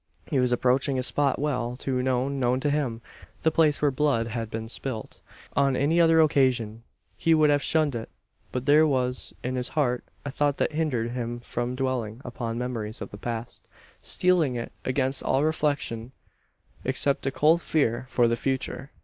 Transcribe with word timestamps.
He 0.31 0.39
was 0.39 0.51
approaching 0.51 0.97
a 0.97 1.03
spot 1.03 1.37
well, 1.37 1.77
too 1.77 2.03
well, 2.03 2.27
known 2.27 2.59
to 2.61 2.71
him 2.71 3.01
the 3.43 3.51
place 3.51 3.83
where 3.83 3.91
blood 3.91 4.29
had 4.29 4.49
been 4.49 4.67
spilt. 4.67 5.19
On 5.55 5.75
any 5.75 6.01
other 6.01 6.19
occasion 6.21 6.81
he 7.17 7.35
would 7.35 7.51
have 7.51 7.61
shunned 7.61 7.93
it; 7.93 8.09
but 8.51 8.65
there 8.65 8.87
was 8.87 9.35
in 9.43 9.53
his 9.53 9.67
heart 9.77 10.03
a 10.25 10.31
thought 10.31 10.57
that 10.57 10.71
hindered 10.71 11.11
him 11.11 11.39
from 11.39 11.75
dwelling 11.75 12.19
upon 12.25 12.57
memories 12.57 12.99
of 12.99 13.11
the 13.11 13.17
past 13.17 13.67
steeling 14.01 14.55
it 14.55 14.71
against 14.85 15.21
all 15.21 15.43
reflection, 15.43 16.13
except 16.83 17.27
a 17.27 17.31
cold 17.31 17.61
fear 17.61 18.07
for 18.09 18.25
the 18.25 18.35
future. 18.35 18.89